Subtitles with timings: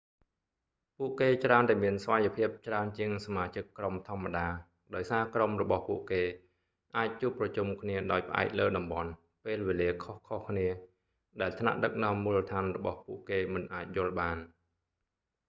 [0.97, 4.47] ពួកគេច្រើនតែមានស្វ័យភាពច្រើនជាងសមាជិកក្រុមធម្មតា
[4.95, 6.21] ដោយសារក្រុមរបស់ពួកគេ
[6.97, 9.09] អាចជួបប្រជុំគ្នាដោយផ្អែកលើតំបន់
[9.45, 10.67] ពេលវេលាខុសៗគ្នា
[11.41, 14.37] ដែលថ្នាក់ដឹកនាំមូលដ្ឋានរបស់ពួកគេមិនអាចយល់បាន